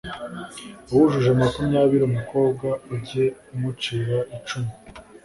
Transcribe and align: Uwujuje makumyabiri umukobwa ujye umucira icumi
Uwujuje 0.91 1.29
makumyabiri 1.41 2.03
umukobwa 2.05 2.67
ujye 2.93 3.25
umucira 3.53 4.17
icumi 4.37 4.71